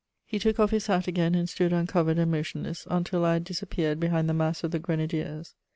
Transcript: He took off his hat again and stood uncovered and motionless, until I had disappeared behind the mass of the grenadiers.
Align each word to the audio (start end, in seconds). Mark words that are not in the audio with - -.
He 0.25 0.39
took 0.39 0.59
off 0.59 0.71
his 0.71 0.87
hat 0.87 1.05
again 1.07 1.35
and 1.35 1.47
stood 1.47 1.71
uncovered 1.71 2.17
and 2.17 2.31
motionless, 2.31 2.87
until 2.89 3.23
I 3.23 3.33
had 3.33 3.43
disappeared 3.43 3.99
behind 3.99 4.27
the 4.27 4.33
mass 4.33 4.63
of 4.63 4.71
the 4.71 4.79
grenadiers. 4.79 5.53